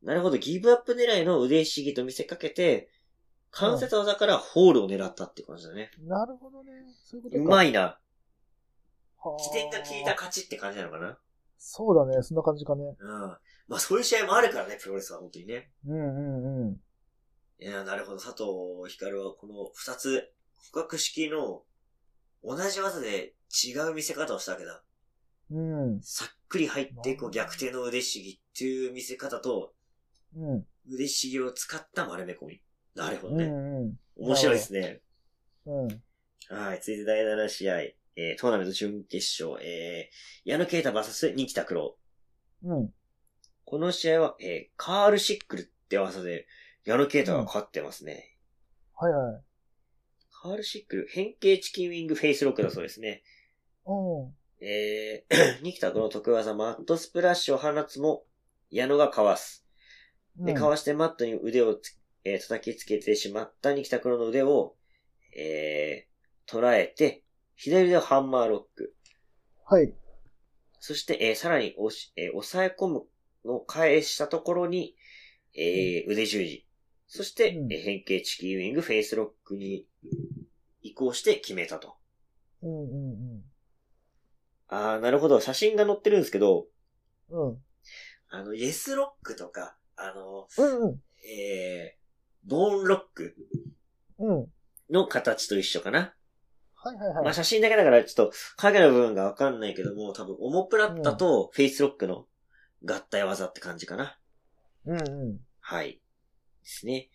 [0.04, 2.90] なるほど、ギブアップ狙いの腕ひしぎと見せかけて、
[3.52, 5.92] 関節技からホールを狙ったって感じだね。
[6.02, 6.72] なるほどね。
[7.06, 7.44] そういうことう。
[7.44, 8.00] まいな。
[9.18, 11.18] は起点が効いた勝ちって感じなのかな？
[11.58, 12.22] そうだね。
[12.24, 12.84] そんな感じかね。
[13.00, 13.20] うん。
[13.68, 15.72] まあそういう試合もあるからね、プロレスは本当にね。
[15.88, 16.82] うんうんうん。
[17.60, 18.18] いや、なるほど。
[18.18, 18.44] 佐藤
[18.88, 20.34] 光はこの二つ、
[20.74, 21.64] 捕獲式の
[22.44, 24.84] 同じ技で違う見せ方をしたわけだ。
[25.52, 26.02] うん。
[26.02, 29.74] さっくり入って、こう逆転の腕ひしぎっていう見せ方と、うん。
[30.90, 32.62] 腕ひしぎを使った丸め込み。
[32.96, 33.46] なるほどうんね。
[33.46, 34.00] うん。
[34.18, 35.02] 面白いですね。
[35.66, 35.88] うん。
[36.50, 36.80] はい。
[36.80, 37.80] 続いて第7試合。
[38.16, 39.60] えー、トーナメント準決勝。
[39.66, 41.98] えー、矢野啓太 VS 二木拓郎。
[42.64, 42.94] うん。
[43.66, 46.48] この試合は、えー、カールシックルって技で、
[46.86, 48.38] 矢野啓太が勝ってますね。
[48.96, 49.42] はいはい。
[50.32, 53.24] カールシックル、変形チキンウィングフェイスロックだそうですね。
[53.86, 54.34] うん。
[54.66, 58.26] えー、ニキタこの得意技、マットスプラッシュを放つも、
[58.70, 59.63] 矢野がかわす。
[60.38, 64.76] で、うんかわしてマットに腕をつ、えー叩きつけてしまったニキタクロの腕を、
[65.38, 67.24] えー、捉えて、
[67.56, 68.96] 左腕をハンマーロック。
[69.66, 69.94] はい。
[70.80, 73.04] そして、えーさらに押し、えー押さえ込む
[73.46, 74.96] のを返したところに、
[75.56, 76.68] えー腕十字。
[77.08, 79.88] そして、うんえー変形チキンウィングフェイスロックに
[80.82, 81.96] 移行して決めたと。
[82.62, 83.44] うんうん
[84.70, 85.40] あー、なるほど。
[85.40, 86.66] 写真が載ってるんですけど、
[87.30, 87.50] うん。
[87.50, 87.58] うん。
[88.30, 91.02] あの、イエスロックとか、あの、うんうん。
[91.26, 93.36] えー、ボーンロック
[94.20, 94.48] うん。
[94.90, 96.14] の形と一緒かな。
[96.76, 97.24] はいはいはい。
[97.24, 102.28] まあ写真だけだからちょっと影の部分がわかんないけども、多分オモプラッタとフェイスロックの
[102.86, 104.18] 合体技って感じかな。
[104.86, 105.40] うんうん。
[105.62, 105.94] はい。
[105.94, 106.00] で
[106.64, 107.10] すね。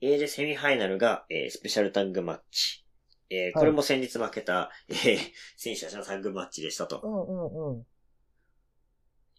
[0.00, 2.84] えー、で、セミファイナルが、えー、スペシャルタングマッチ。
[3.28, 5.18] えーこれも先日負けた、えー
[5.56, 7.00] 選手たちのタッグマッチでしたと。
[7.02, 7.86] うんうんうん。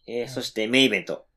[0.06, 1.27] えーそしてメインイベント。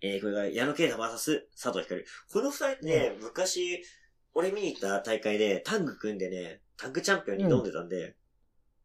[0.00, 2.04] えーこれが矢野啓太 VS 佐藤光。
[2.32, 3.82] この二人ってね、昔、
[4.34, 8.16] 俺見に行った大会でタッグ組んでね、タッグチャンピオンに挑んでたんで、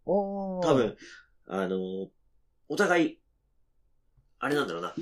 [0.06, 0.98] おー多分、、
[1.48, 2.08] あのー
[2.70, 3.20] お互い、
[4.40, 4.96] あれなんだろうな、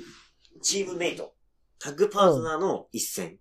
[0.60, 1.34] チームメイト、
[1.78, 3.36] タッグパートナーの一戦っ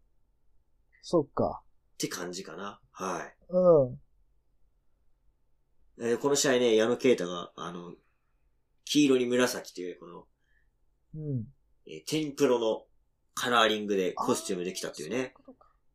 [1.02, 1.64] そっか。
[1.98, 2.80] て感じかな。
[2.92, 3.36] はい。
[3.50, 4.00] うん。
[6.02, 7.96] えーこの試合ね、矢野啓太が、あの、
[8.86, 10.28] 黄色に紫という、この、
[11.16, 11.46] うん。
[11.90, 12.86] えーテンプロの
[13.34, 15.34] カラーリングでコスチュームできたっていうね。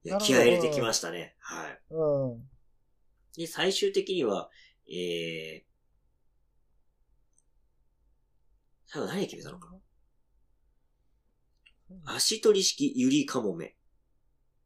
[0.02, 1.36] いやなるほど気合い入れてきましたね。
[1.38, 1.80] はい。
[1.90, 2.48] うん。
[3.36, 4.50] で、最終的には、
[4.88, 5.62] えー、
[8.86, 9.78] 最後何決めたのかな？
[12.14, 13.76] 足取り式ゆりかもめ。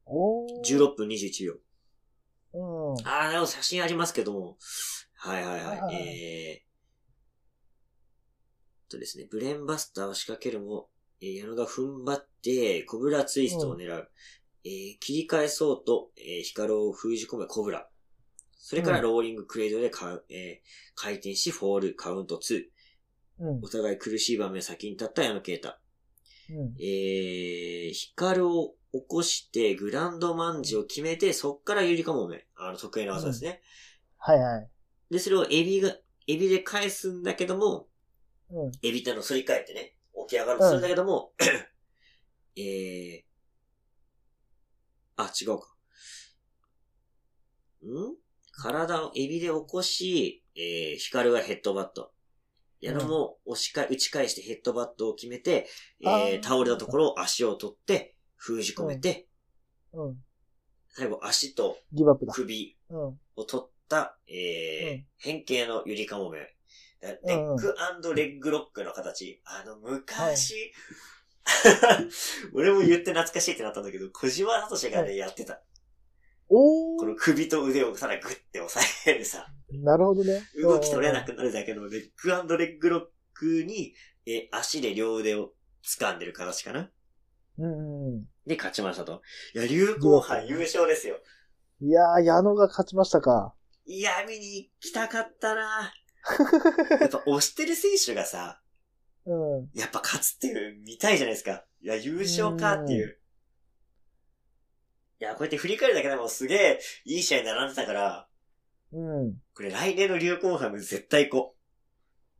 [0.07, 0.65] おー。
[0.65, 1.55] 16分21秒。
[2.55, 3.07] うん。
[3.07, 4.57] あー、でも写真ありますけども。
[5.17, 5.67] はいはいはい。
[5.67, 10.89] はいはいえー、とですね、ブレンバスターを仕掛けるも、
[11.21, 14.09] えー、矢野が踏ん張って、コブラツイストを狙う。
[14.65, 17.89] えー、切り返そうと、えー、ヒカルを封じ込めコブラ。
[18.59, 22.65] それからうんローリングクレードでかう、えー回転し、フォール、カウント2。
[23.41, 23.69] うんお。
[23.69, 25.75] 互い苦しい場面先に立った矢野啓太。
[26.51, 26.75] うん。
[26.81, 32.47] えー、ヒカルを起こして、グランドマンジを決めて、そっからゆりかもめ。
[32.57, 33.63] あの、得意な技ですね。
[34.19, 34.69] はいはい。
[35.11, 37.87] で、それをエビが、エビで返すんだけども、
[38.51, 38.73] うん。
[38.83, 39.95] エビってのを反り返ってね、
[40.29, 41.33] 起き上がるとするんだけども、
[42.57, 43.23] えー、
[45.17, 45.75] あ、違うか。
[47.85, 48.17] ん？
[48.53, 52.13] 体をエビで起こし、えー、ヒカルがヘッドバット。
[52.81, 55.67] 矢野も押しか、打ち返してヘッドバットを決めて、
[56.01, 59.29] えー、倒れたところを足を取って、封じ込めて、
[59.93, 60.25] うん。
[60.91, 61.79] 最後足と。
[62.33, 63.21] 首うん。
[63.37, 66.58] を取った、えーうん変形のゆりかもめ。
[67.01, 69.41] だレッグレッグロックの形。
[69.45, 70.73] あの、昔、
[72.53, 75.63] 俺も言って懐かしいってなったんだけど、小島聡がね、やってた。
[76.49, 76.99] おー。
[77.01, 80.43] この首と腕をさらグッて押さえるさ、なるほどね。
[80.63, 83.03] 動き取れなくなるだけのレッグレッグロッ
[83.35, 83.95] クに、
[84.27, 85.53] えー足で両腕を
[85.85, 86.91] 掴んでる形かな
[87.59, 88.25] うんうん。
[88.47, 89.23] で、勝ちましたと。
[89.55, 91.17] いや、流行杯優勝ですよ。
[91.81, 93.55] いやー、矢野が勝ちましたか。
[93.85, 95.93] いや、見に行きたかったな
[97.01, 98.61] やっぱ押してる選手がさ、
[99.27, 99.71] うん。
[99.75, 101.65] やっぱ勝つっていう、見たいじゃないですか。
[101.81, 103.19] いや、優勝かっていう。
[105.21, 108.29] いや、こうやって振り返るだけでもすげえいい試合に並んでたから、
[108.93, 109.35] うん。
[109.55, 111.57] これ来年の流行杯も絶対行こ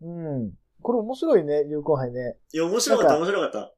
[0.01, 0.53] うん。
[0.81, 2.21] これ面白いね、流行杯ね。
[2.21, 2.39] う。
[2.53, 3.75] いや、面白かった、面白かった。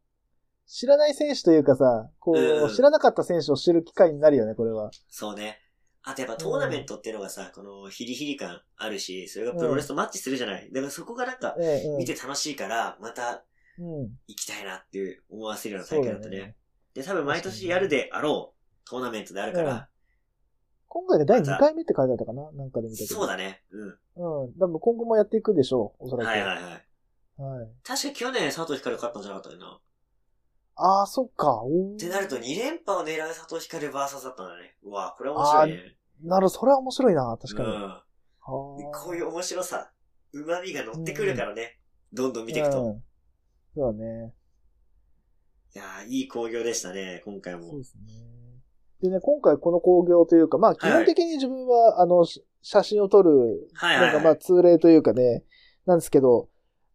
[0.66, 4.90] 知らない選手というかさ、こうんう、知らなかった選手を知る機会になるよね、これは。
[5.08, 5.58] そうね。
[6.02, 10.70] あとやっぱトーナメントっていうのがさ、このヒリヒリ感あるし、それがプロレスとマッチするじゃない。
[10.72, 13.44] だからそこがなんか、ええ、見て楽しいから、また
[13.78, 14.18] うん。
[14.26, 16.38] 行きたいなっていう思わせるような大会だったね。
[16.38, 16.56] ね。
[16.94, 19.88] で、多分毎年やるであろうトーナメントであるから、
[20.88, 22.50] 今回で第2回目って書いてあったかな？
[22.52, 23.14] なんかで見たけど。
[23.14, 23.62] そうだね。
[23.70, 24.44] うん。
[24.44, 24.52] うん。
[24.58, 26.28] 多分今後もやっていくでしょう、おそらく。
[26.28, 27.42] はいはいはい。
[27.42, 27.68] はい。
[27.84, 29.80] 確か去年佐藤光勝ったんじゃなかったよな。
[30.82, 31.62] ああ、そっか。
[31.62, 34.76] おーってなると2連覇を狙う佐藤光バーサスだったんだね。
[34.82, 35.76] うわこれ面白いね。
[36.22, 37.68] なるほど、それは面白いな、確かに。
[37.68, 38.02] うん。
[38.92, 39.90] こういう面白さ、
[40.32, 41.78] 旨味が乗ってくるからね。
[42.12, 42.82] どんどん見ていくと。
[42.82, 43.02] うん
[43.74, 44.32] そうだね。
[45.74, 47.78] いやーいい興行でしたね、今回もそう。
[47.78, 48.02] ですね。
[49.02, 54.38] でね、今回この興行というか、まあ基本的に自分は、あの、し写真を撮る、はいはい、なんかまあはい。
[54.40, 55.44] 通例というかね、
[55.86, 56.48] なんですけど、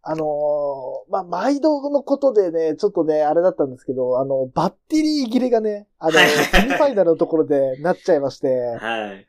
[0.07, 8.47] あのーまあ毎度のことでね、ちょっとね、あれだったんですけど、あの、バッテリー切れがね、あの、セミファイナルのところで なっちゃいまして、
[8.79, 9.27] はい。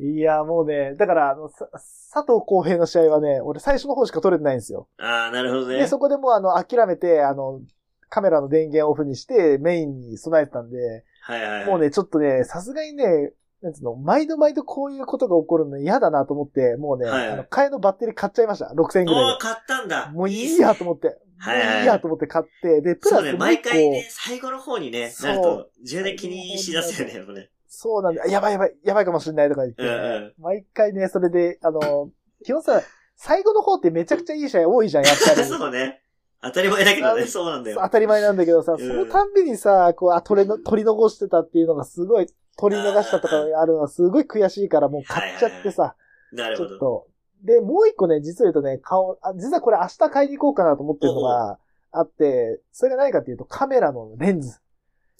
[0.00, 4.88] いや、もうね、だから、あの、さ佐藤浩平の試合はね、俺最初の方しか撮れてないんですよ。
[4.98, 5.78] あー、なるほどね。
[5.78, 7.60] で、そこでもうあの、諦めて、あの、
[8.08, 11.66] カメラの電源オフにしてメインに備えてたんで、はいはいはい。
[11.66, 18.66] もうね、ちょっとね、さすがにね、なんつうの、毎度毎度こういうことが起こるの嫌だなと思って、もうね、はいはいあの、替えのバッテリー買っちゃいました。
[18.66, 20.06] 6000円ぐらいおー、買ったんだ。
[20.06, 20.16] で。
[20.16, 21.08] もういいやと思って。
[21.08, 27.50] もはいはいういいやと思って買って、で、プラそうね、スもう一個、毎回ね、最後の方にね、そうなると、充電気にしだすよね、やっぱね。
[27.68, 32.10] そうなんだ、やばいやばい、やばいかもしれないとか言って、うんうん毎回ね、それで、あの、
[32.44, 32.82] 基本さ、
[33.16, 35.44] 最後の方ってめちゃくちゃいい試合多いじゃん、やっぱり。
[35.46, 36.02] そうね。
[36.40, 37.80] 当たり前だけどね、あそうなんだよ。
[37.82, 42.26] 当たり前なんだけどさ、うんそのたんびにさ、こう、あ、取れの、取り逃してたっていうのがすごい、
[42.58, 45.94] 取り逃したとかあるのがすごい悔しいからもう買っちゃってさ、
[46.32, 46.68] なるほど。
[46.68, 47.06] ちょっと。
[47.44, 51.58] で、もう一個ね、実を言うとね、顔、あ実はこれ明日買いに行こうかなと思ってるのが
[51.92, 54.60] あって、それが何かっていうとカメラのレンズ。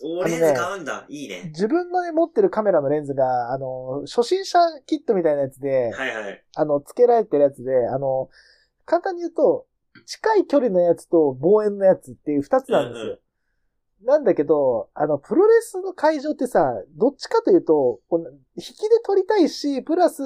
[0.03, 1.07] おレンズ買うんだ。
[1.09, 1.45] いいね。
[1.47, 6.45] 自分のね、持ってるカメラのレンズが、あの、初心者キットみたいなやつで、はいはい。
[6.57, 8.29] あの、付けられてるやつで、あの、
[8.85, 9.67] 簡単に言うと、
[10.07, 13.03] 近い距離のやつと望遠のやつっていう二つなんですよ。
[13.05, 13.19] うんうん
[14.05, 20.23] なんだけど、あの、プロレスの会場ってさ、どっちかというと、この引きで撮りたいし、プラス、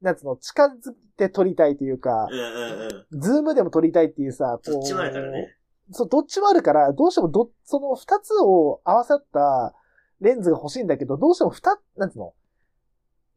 [0.00, 3.20] なんつうの、近づいて撮りたいというかう、んうんうん。
[3.20, 5.56] ズームでも撮りたいっていうさ、こうどっちもあるからね。
[5.90, 9.74] そう、どっちもあるから、どうしてもど、その二つを合わさった
[10.20, 12.32] レンズが欲しいんだけど、どうしても二、なんつうの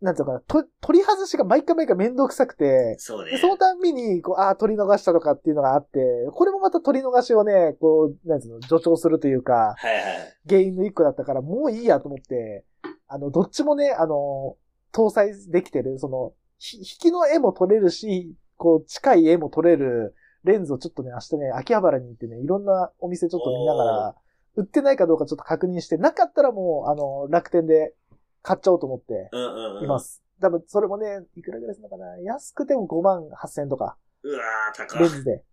[0.01, 3.37] なんつうのかな、と取り外しが毎回毎回めんどくさくて、そうねで。
[3.37, 5.99] そのたんびに、こう、ああ、取り逃したとかっていうのがあって、
[6.33, 10.03] これもまた取り逃しをね、こう、なんつうの、助長するというか、はいはい。
[10.47, 12.65] 原因の一個だったから、もういいやと思って、
[13.07, 14.57] あの、どっちもね、あの、
[14.93, 24.15] 搭載できてる、その、ひ引きの絵も撮れるし、こう、近い絵も撮れるレンズをちょっとね、明日ね、秋葉原に行ってね、いろんなお店ちょっと見ながら、
[24.55, 27.93] 売ってないかどうかちょっと確認して、なかったらもう、あの、楽天で
[28.45, 29.31] 買っちゃおうと思って。
[29.83, 29.99] いま。
[29.99, 30.21] す。
[30.39, 32.19] 多分、それもね、いくらぐらいするのかな？
[32.19, 35.01] 安くても5万8千円とか、うわー、高い。
[35.01, 35.43] レンズで。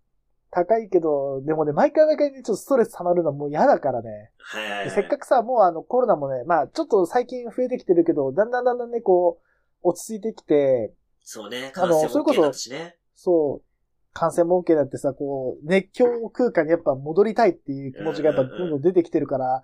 [0.50, 4.30] 高いけど、でもね、毎回毎回ね、ちょっとストレス溜まるのはもう嫌だからね。
[4.36, 4.90] はいはいはい。
[4.90, 11.70] せっかくさ、もうあのコロナもね、まあちょっと最近増えてきてるけど、だんだんだんだんね、こう、落ち着いてきて、そうね。
[11.72, 12.98] 感染それこ OK そだったしね。
[13.14, 19.62] そう、感染も OK だってさ、こう、熱狂空間にやっぱ戻りたいっていう気持ちがやっぱどんどん出てきてるから、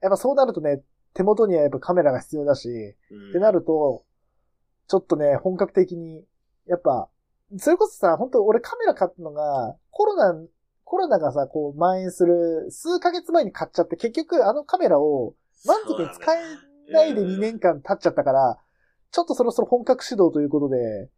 [0.00, 0.80] やっぱそうなるとね、
[1.14, 4.04] 手元にはやっぱカメラが必要だし、うんってなると、
[4.88, 6.24] ちょっとね、本格的に、
[6.66, 7.08] やっぱ、
[7.58, 10.34] それこそさ、本当俺カメラ買ったのが、コロナ、
[10.84, 18.58] コロナがさ、こう蔓延する数ヶ月前に買っちゃって、結局あのカメラを満足に使えないで2年間経っちゃったから、
[19.12, 21.10] ちょっとそろそろ本格始動ということで、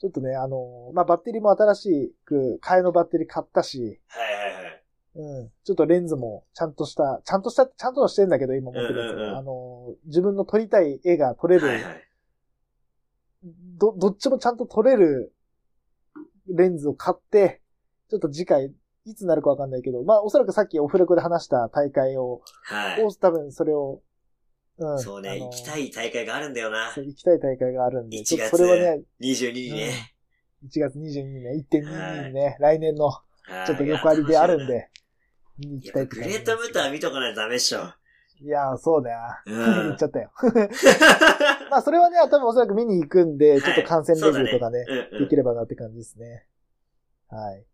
[0.00, 4.51] ちょっとね、あの、まあ、バッテリーも新しく、替えのバッテリー買ったし、はいはいはい。
[5.14, 5.50] うん。
[5.64, 9.38] ちょっとレンズもちゃんとした、ちゃんとした、ちゃんとはしてんだけど、今持ってるやつうんうんうんが。
[9.38, 12.08] あの、自分の撮りたい絵が撮れる、はいはい。
[13.78, 15.34] ど、どっちもちゃんと撮れる
[16.48, 17.60] レンズを買って、
[18.08, 18.72] ちょっと次回、
[19.04, 23.02] いつになるかわかんないけど、まあおそらくさっきオフレコで話した大会を、はい。
[23.02, 24.00] を多分それを、
[24.78, 24.98] うん。
[24.98, 27.02] そうね、あの行きたい大会があるんだよなそ。
[27.02, 30.14] う行きたい大会があるんで、1ちょっとそれはね、22にね。
[30.64, 33.32] 1月22日ね、1.22にね、来年のはい
[33.66, 34.66] ちょっと横ありであるん。
[34.68, 34.88] で、
[35.62, 37.80] 行きやたいグレートムーター見とかないとダメっしょ。
[38.40, 39.18] いやー、そうだよ。
[39.46, 39.54] うん
[39.86, 40.32] 言っちゃったよ。
[41.70, 46.46] まあ、それはね、多分おそらく見に行くんで、ちょっと観戦レビューとかね、うんうんできればなって感じですね。
[47.28, 47.64] はい。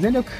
[0.00, 0.30] 全力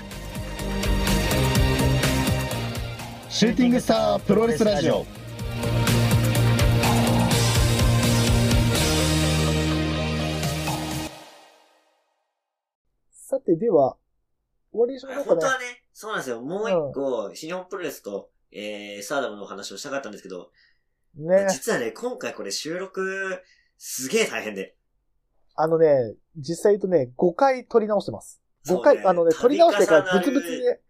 [3.28, 5.04] シューティングスタープロレスラジオ
[13.34, 13.96] さて、では、
[14.70, 15.40] 終わりにしましょうかね。
[15.40, 16.40] 本当はね、そうなんですよ。
[16.40, 20.50] もう一個、新日本プロレスと、えー、サーダムのお話をしたかったんですけど、
[21.16, 21.46] ね。
[21.50, 23.42] 実はね、今回これ収録、
[23.76, 24.76] すげえ大変で。
[25.56, 28.40] あのね、実際言うとね、5回撮り直してます。
[28.66, 30.80] 5そうね回、あのね、撮り直してからブツブツで、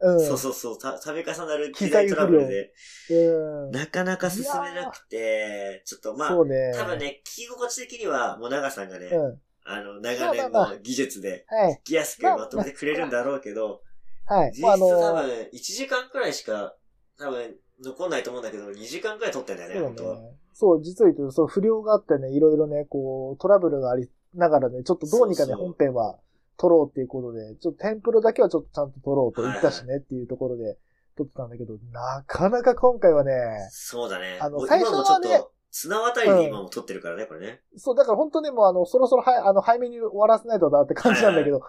[0.00, 0.26] うん。
[0.26, 2.72] そうそうそう、た度重なる機材トラブルで、
[3.10, 3.70] うん。
[3.70, 6.72] なかなか進めなくて、ちょっとまあそ、うね。
[6.74, 9.40] 多分ね、聞き心地的には、もう長さんがね、うん。
[9.64, 11.72] あの、ま長年の技術で、はい。
[11.74, 13.82] 聞きやすくまとめてくれるんだろうけど、
[14.26, 14.52] はい。
[14.52, 16.74] 実質多分、1時間くらいしか、
[17.18, 20.18] 多分、残んないと思うんだけど、2時間くらい撮ってんだよね、そう本当は。
[20.52, 26.18] そう、実を言うと、そう、不良があってね、いろいろね、こう、トラブルがありながらね、ちょっとどうにかね、そうそう本編は
[26.56, 30.78] 撮ろうっていうことで、ちょっとテンプロだけはちょっとちゃんと撮ろうと言ったしねっていうところで
[31.16, 33.32] 撮ってたんだけど、なかなか今回はね、
[33.70, 34.38] そうだね。
[34.40, 37.62] あの最初はね今もちょっと、綱渡りで今も撮ってるからね、これね。
[37.76, 41.62] そう、だから本当にもうあの、そろそろは、あの、早めに終わらせないとなって感じなんだけど、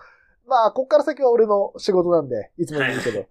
[0.46, 3.26] まあ、こっから先は俺の仕事なんで、いつも言うけど、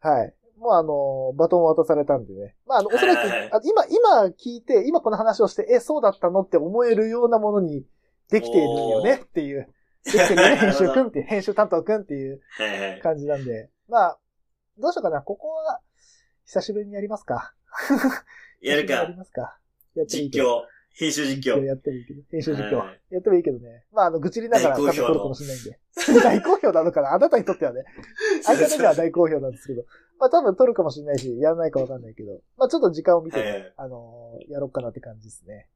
[0.00, 0.34] はい。
[0.58, 2.56] もうあの、バトンを渡されたんでね。
[2.66, 3.28] まあ、あの、おそらく、
[3.64, 7.84] 今、今聞いて、今この話をして、え、そうだったのって思えるようなものに
[8.28, 9.72] できているよねっていう、
[10.04, 13.00] できてるよね、 編集くんっていう、編集担当くんっていうはいはい。
[13.00, 13.70] 感じなんで。
[13.88, 14.18] まあ、
[14.78, 15.22] どうしようかな。
[15.22, 15.80] ここは、
[16.44, 17.54] 久しぶりにやりますか。
[18.60, 19.16] やるか やり。
[19.16, 19.58] ますか。
[19.98, 20.78] やってもいいけど実況。
[20.98, 21.62] 編集実況。
[21.62, 22.22] やってもいいけど。
[22.30, 23.14] 編集実況はい。
[23.14, 23.84] やってもいいけどね。
[23.92, 25.78] まあ、あの、愚痴りながら多分大好評の撮るかもしれないんで。
[26.22, 27.12] 大好評なのかな？
[27.14, 27.84] あなたにとってはね。
[28.42, 29.84] 相方には大好評なんですけど。
[30.18, 32.40] まあ、多分撮るかもしれないし、やらないかわかんないけど。
[32.56, 35.68] まあ、ちょっと時間を見てね、はいはいあのーやろうかなって感じですね。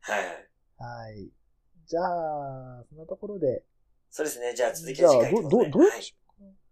[0.00, 1.10] はいはい。
[1.10, 1.30] はい。
[1.86, 3.64] じゃあ、そんなところで。
[4.10, 4.54] そうですね。
[4.54, 5.84] じゃあ続きじゃあ、は次回とど、ど、いうことで。
[5.84, 6.16] どうはいし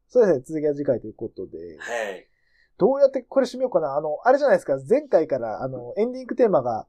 [0.08, 0.44] そうですね。
[0.46, 1.58] 続きは次回ということで。
[1.78, 2.26] はい。
[2.78, 3.94] どうやってこれ締めようかな？
[3.94, 4.78] あの、あれじゃないですか。
[4.88, 6.86] 前回から、あの、エンディングテーマが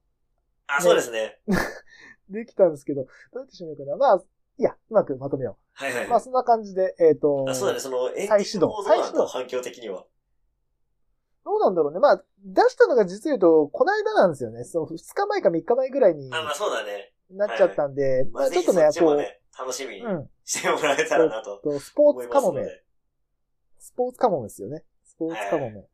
[0.76, 1.40] あ、ねそうですね。
[2.30, 3.98] できたんですけど、どうやって締めようかな。
[3.98, 4.18] まあ、
[4.58, 5.84] いいや、うまくまとめよう。
[5.84, 6.08] はいはい。
[6.08, 10.06] まあそんな感じで、えっ、と、あ、そうだね、その、エンディ再始動ングもどうなん再始動だ反響的には。
[11.44, 12.00] どうなんだろうね。
[12.00, 14.64] まあ、出したのが実言うと、この間なんですよね。
[14.64, 17.14] その2日前か3日前ぐらいにあ、まあそうだね。
[17.32, 20.30] なっちゃったんで、ままああちょっとね、こう、もね、楽しみにうん。
[20.44, 22.66] してもらえたらなととスポーツカモメ。
[23.80, 24.84] スポーツカモメですよね。
[25.04, 25.88] スポーツカモメ。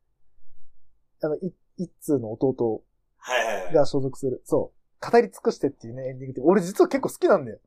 [1.22, 2.82] あの、い一通の弟
[3.18, 3.74] はいはいはい。
[3.74, 7.58] が所属する、そう、語り尽くしてっていうね、エンディングって、俺実は結構好きなんだよ。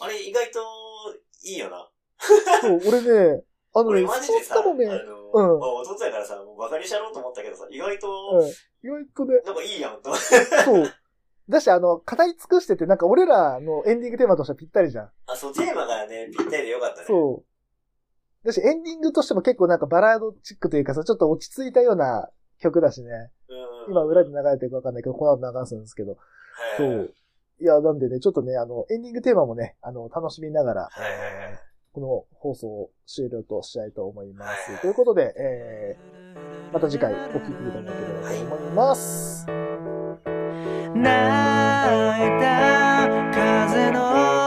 [0.00, 0.60] あれ意外と
[1.44, 1.88] いいよな。
[2.60, 3.42] そう、俺ね、
[3.74, 8.08] あの俺ね、マジでさ、あツカモメ、うん、の、まあ弟だからさ、もうバカにしちゃろうと思ったけどさ、意外と、
[8.82, 10.14] 意外とね、なんかいいやんと。
[10.14, 10.92] そう。
[11.48, 15.10] だし、あの、語り尽くしてって、なんか俺らのエンディングテーマとしてはぴったりじゃん。
[15.26, 17.06] あ、そう、テーマがね、ぴったりでよかったね。
[17.06, 18.46] そう。
[18.46, 22.28] だし、エンディングとしても結構なんかバラードチックというかさ、ちょっと落ち着いたような
[22.60, 23.30] 曲だしね。
[23.48, 23.57] うん。
[23.88, 26.16] 今裏で流れてるかわかんないけど、この後流すんですけど。
[26.76, 26.84] そ。
[26.86, 27.14] う。
[27.60, 30.88] いや、なんでね、ちょっとね、あの、エンディングテーマもね、あの、楽しみながら、
[31.92, 34.70] この放送を終了としたいと思います。
[34.72, 39.46] はいということで、えー、また次回お聞きいただければと思います。
[40.94, 41.04] 泣い
[42.40, 44.37] た風の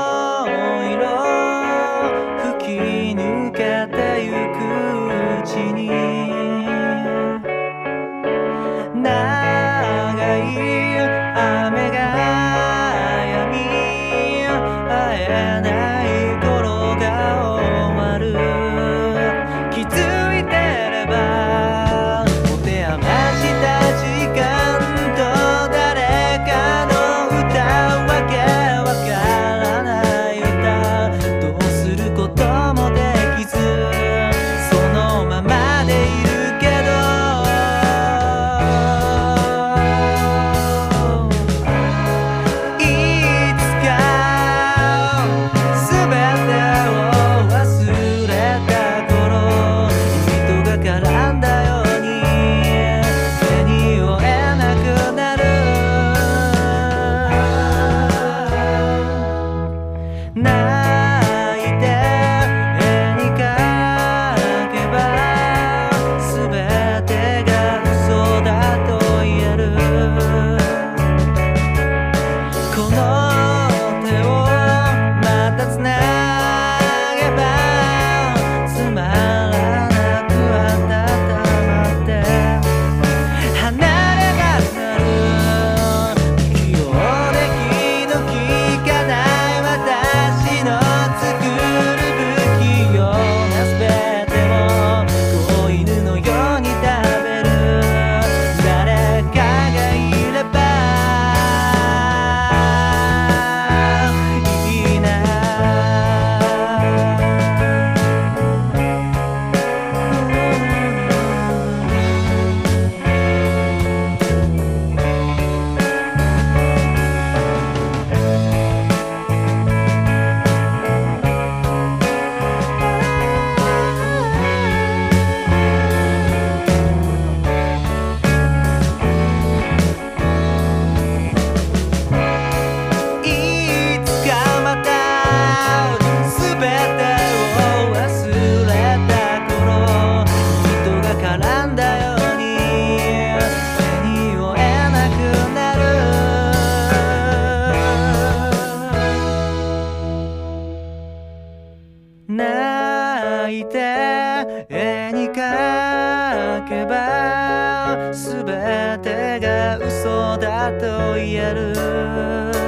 [152.37, 162.60] 泣いて絵に描けば全てが嘘だと言える。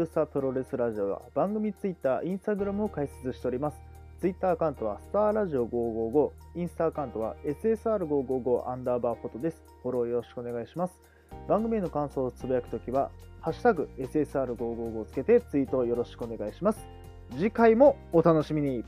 [0.00, 3.78] 力シュースタープロレスラジオは番組ツイッター、インスタグラムを開設しております。
[4.20, 9.62] ツイッターアカウントはスターラジオ555、インスタアカウントは SSR555 アンダーバーフォトです。
[9.82, 11.00] フォローよろしくお願いします。
[11.48, 16.86] 番組への感想をつぶやくときは、ハッシュタグ SSR555 をつけてツイートをよろしくお願いします。
[17.36, 18.84] 次回もお楽しみに。